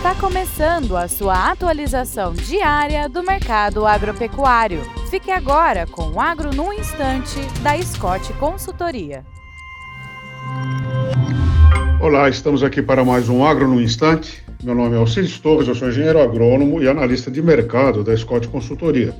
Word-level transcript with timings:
Está 0.00 0.14
começando 0.14 0.96
a 0.96 1.06
sua 1.06 1.50
atualização 1.50 2.32
diária 2.32 3.06
do 3.06 3.22
mercado 3.22 3.84
agropecuário. 3.84 4.80
Fique 5.10 5.30
agora 5.30 5.86
com 5.86 6.12
o 6.12 6.18
Agro 6.18 6.54
no 6.54 6.72
Instante, 6.72 7.38
da 7.62 7.76
Scott 7.82 8.32
Consultoria. 8.38 9.26
Olá, 12.00 12.30
estamos 12.30 12.62
aqui 12.62 12.80
para 12.80 13.04
mais 13.04 13.28
um 13.28 13.44
Agro 13.44 13.68
no 13.68 13.78
Instante. 13.78 14.42
Meu 14.64 14.74
nome 14.74 14.96
é 14.96 14.98
Alcides 14.98 15.38
Torres, 15.38 15.68
eu 15.68 15.74
sou 15.74 15.90
engenheiro 15.90 16.18
agrônomo 16.18 16.82
e 16.82 16.88
analista 16.88 17.30
de 17.30 17.42
mercado 17.42 18.02
da 18.02 18.16
Scott 18.16 18.48
Consultoria. 18.48 19.14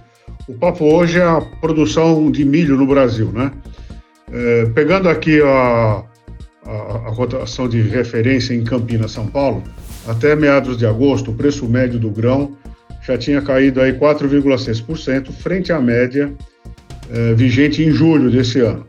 O 0.49 0.55
papo 0.55 0.87
hoje 0.87 1.19
é 1.19 1.25
a 1.25 1.43
produção 1.61 2.31
de 2.31 2.43
milho 2.43 2.79
no 2.79 2.87
Brasil, 2.87 3.31
né? 3.31 3.53
É, 4.33 4.65
pegando 4.71 5.11
aqui 5.11 5.43
a, 5.43 6.05
a, 6.71 7.09
a 7.09 7.15
cotação 7.15 7.69
de 7.69 7.83
referência 7.83 8.55
em 8.55 8.63
Campinas, 8.63 9.13
São 9.13 9.27
Paulo, 9.27 9.63
até 10.07 10.37
meados 10.37 10.77
de 10.77 10.87
agosto, 10.87 11.31
o 11.31 11.35
preço 11.35 11.69
médio 11.69 11.99
do 11.99 12.11
grão 12.11 12.57
já 13.07 13.19
tinha 13.19 13.43
caído 13.43 13.81
aí 13.81 13.93
4,6% 13.93 15.33
frente 15.33 15.73
à 15.73 15.81
média 15.81 16.33
eh, 17.13 17.35
vigente 17.35 17.83
em 17.83 17.91
julho 17.91 18.31
desse 18.31 18.61
ano. 18.61 18.87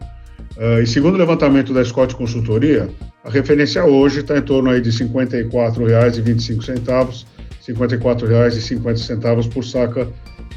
Uh, 0.55 0.79
e 0.83 0.85
segundo 0.85 1.15
o 1.15 1.17
levantamento 1.17 1.73
da 1.73 1.83
Scott 1.83 2.15
Consultoria, 2.15 2.87
a 3.23 3.31
referência 3.31 3.83
hoje 3.83 4.19
está 4.19 4.37
em 4.37 4.43
torno 4.43 4.69
aí 4.69 4.79
de 4.79 4.91
R$ 4.91 5.05
54,25, 5.05 6.67
R$ 6.67 7.73
54,50 7.73 9.51
por 9.51 9.65
saca 9.65 10.07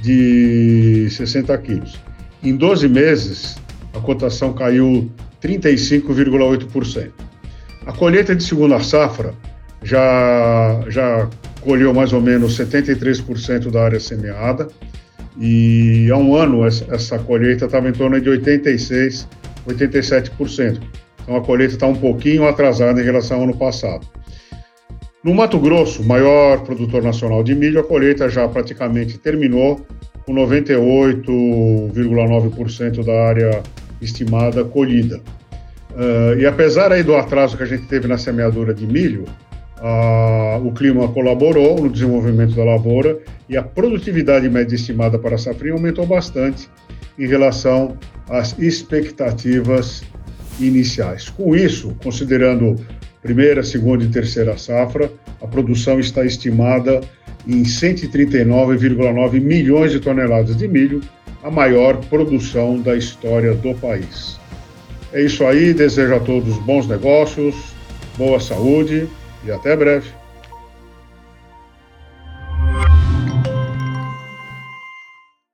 de 0.03 1.09
60 1.09 1.57
quilos. 1.59 1.99
Em 2.43 2.55
12 2.55 2.87
meses, 2.87 3.57
a 3.95 4.01
cotação 4.01 4.53
caiu 4.53 5.11
35,8%. 5.45 7.11
A 7.87 7.93
colheita 7.93 8.35
de 8.35 8.43
segunda 8.43 8.81
safra 8.81 9.35
já, 9.83 10.83
já 10.89 11.29
colheu 11.61 11.93
mais 11.93 12.15
ou 12.15 12.23
menos 12.23 12.59
73% 12.59 13.71
da 13.71 13.85
área 13.85 14.01
semeada 14.01 14.69
e 15.39 16.09
há 16.11 16.17
um 16.17 16.35
ano 16.35 16.65
essa, 16.65 17.19
colheita 17.19 17.67
estava 17.67 17.87
em 17.89 17.93
torno 17.93 18.19
de 18.21 18.29
86%, 18.31 19.27
87%. 19.69 20.81
Então 21.23 21.37
a 21.37 21.43
colheita 21.43 21.75
está 21.75 21.87
um 21.87 21.95
pouquinho 21.95 22.49
atrasada 22.49 23.01
em 23.01 23.05
relação 23.05 23.37
ao 23.39 23.45
ano 23.45 23.57
passado. 23.57 24.05
No 25.23 25.33
Mato 25.35 25.59
Grosso, 25.59 26.03
maior 26.05 26.65
produtor 26.65 27.03
nacional 27.03 27.43
de 27.43 27.55
milho, 27.55 27.81
a 27.81 27.85
colheita 27.85 28.29
já 28.29 28.47
praticamente 28.47 29.17
terminou, 29.19 29.81
com 30.25 30.35
98,9% 30.35 33.05
da 33.05 33.27
área 33.27 33.63
estimada 34.05 34.65
colhida. 34.65 35.21
Uh, 35.91 36.39
e 36.39 36.47
apesar 36.47 36.93
aí 36.93 37.03
do 37.03 37.15
atraso 37.15 37.57
que 37.57 37.63
a 37.63 37.67
gente 37.67 37.87
teve 37.87 38.09
na 38.09 38.19
semeadura 38.19 38.75
de 38.75 38.87
milho, 38.87 39.25
uh, 39.79 40.67
o 40.67 40.73
clima 40.73 41.09
colaborou 41.09 41.81
no 41.81 41.89
desenvolvimento 41.89 42.55
da 42.55 42.65
lavoura 42.65 43.19
e 43.49 43.57
a 43.57 43.63
produtividade 43.63 44.49
média 44.49 44.75
estimada 44.75 45.19
para 45.19 45.37
a 45.37 45.39
safrinha 45.39 45.75
aumentou 45.75 46.07
bastante 46.07 46.69
em 47.19 47.27
relação 47.27 47.97
às 48.29 48.59
expectativas 48.59 50.03
iniciais. 50.59 51.29
Com 51.29 51.55
isso, 51.55 51.95
considerando 52.03 52.77
primeira, 53.23 53.63
segunda 53.63 54.05
e 54.05 54.09
terceira 54.09 54.59
safra, 54.59 55.11
a 55.41 55.47
produção 55.47 55.99
está 56.01 56.25
estimada 56.25 57.01
em 57.47 57.63
139,9 57.63 59.41
milhões 59.41 59.93
de 59.93 60.01
toneladas 60.01 60.57
de 60.57 60.67
milho, 60.67 61.01
a 61.45 61.51
maior 61.51 61.99
produção 62.07 62.81
da 62.81 62.97
história 62.97 63.55
do 63.55 63.75
país. 63.75 64.41
É 65.13 65.21
isso 65.21 65.45
aí, 65.45 65.75
desejo 65.75 66.15
a 66.15 66.21
todos 66.21 66.57
bons 66.61 66.89
negócios, 66.89 67.55
boa 68.17 68.41
saúde 68.41 69.07
e 69.45 69.53
até 69.53 69.77
breve. 69.77 70.09